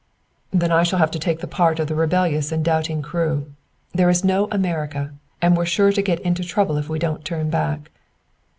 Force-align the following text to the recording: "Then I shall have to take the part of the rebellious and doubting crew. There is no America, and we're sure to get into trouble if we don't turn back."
"Then 0.51 0.71
I 0.71 0.81
shall 0.81 0.97
have 0.97 1.11
to 1.11 1.19
take 1.19 1.41
the 1.41 1.47
part 1.47 1.77
of 1.79 1.85
the 1.85 1.93
rebellious 1.93 2.51
and 2.51 2.65
doubting 2.65 3.03
crew. 3.03 3.51
There 3.93 4.09
is 4.09 4.23
no 4.23 4.47
America, 4.51 5.13
and 5.43 5.55
we're 5.55 5.65
sure 5.67 5.91
to 5.91 6.01
get 6.01 6.19
into 6.21 6.43
trouble 6.43 6.77
if 6.77 6.89
we 6.89 6.97
don't 6.97 7.23
turn 7.23 7.51
back." 7.51 7.91